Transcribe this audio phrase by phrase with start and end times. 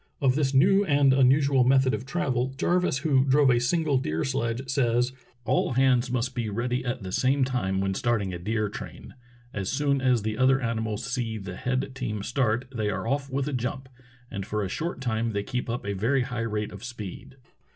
[0.19, 4.67] Of this new and unusual method of travel, Jarvis, who drove a single deer sledge,
[4.67, 5.13] says:
[5.45, 9.13] "All hands must be ready at the same time when starting a deer train.
[9.53, 13.47] As soon as the other animals see the head team start they are off with
[13.47, 13.89] a jump,
[14.31, 17.35] and for a short time the}' keep up a very high rate of speed.